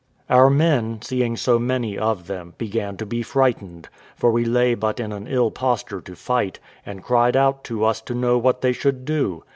Our 0.31 0.49
men, 0.49 0.99
seeing 1.03 1.37
so 1.37 1.59
many 1.59 1.95
of 1.95 2.25
them, 2.25 2.55
began 2.57 2.97
to 2.97 3.05
be 3.05 3.21
frightened, 3.21 3.87
for 4.15 4.31
we 4.31 4.43
lay 4.43 4.73
but 4.73 4.99
in 4.99 5.11
an 5.11 5.27
ill 5.27 5.51
posture 5.51 6.01
to 6.01 6.15
fight, 6.15 6.59
and 6.83 7.03
cried 7.03 7.35
out 7.35 7.63
to 7.65 7.85
us 7.85 8.01
to 8.05 8.15
know 8.15 8.39
what 8.39 8.61
they 8.61 8.73
should 8.73 9.05
do. 9.05 9.43